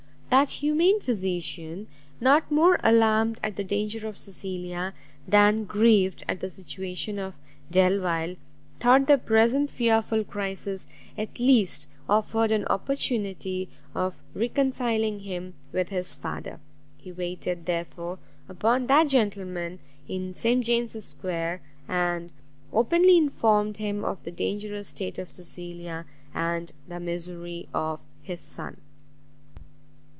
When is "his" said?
15.89-16.13, 28.23-28.39